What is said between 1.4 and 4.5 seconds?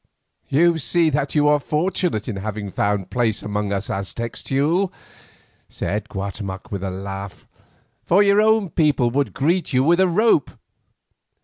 are fortunate in having found place among us Aztecs,